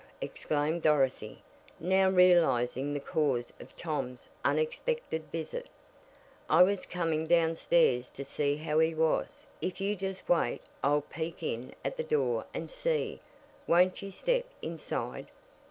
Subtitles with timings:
[0.19, 1.43] exclaimed Dorothy,
[1.79, 5.69] now realizing the cause of Tom's unexpected visit,
[6.49, 9.45] "I was coming downstairs to see how he was.
[9.61, 13.19] If you just wait I'll peek in at the door and see.
[13.67, 15.27] Won't you step inside?"